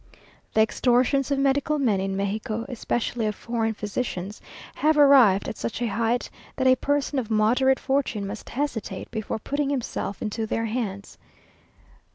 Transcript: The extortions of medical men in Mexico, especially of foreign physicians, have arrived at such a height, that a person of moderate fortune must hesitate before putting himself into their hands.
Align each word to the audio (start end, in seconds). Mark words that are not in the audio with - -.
The 0.55 0.61
extortions 0.63 1.29
of 1.29 1.37
medical 1.37 1.77
men 1.77 1.99
in 2.01 2.17
Mexico, 2.17 2.65
especially 2.67 3.27
of 3.27 3.35
foreign 3.35 3.75
physicians, 3.75 4.41
have 4.73 4.97
arrived 4.97 5.47
at 5.47 5.57
such 5.57 5.79
a 5.79 5.85
height, 5.91 6.27
that 6.55 6.65
a 6.65 6.75
person 6.75 7.19
of 7.19 7.29
moderate 7.29 7.79
fortune 7.79 8.25
must 8.25 8.49
hesitate 8.49 9.11
before 9.11 9.37
putting 9.37 9.69
himself 9.69 10.19
into 10.19 10.47
their 10.47 10.65
hands. 10.65 11.19